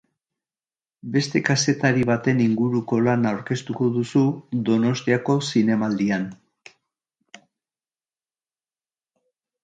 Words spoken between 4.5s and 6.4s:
Donostiako Zinemaldian.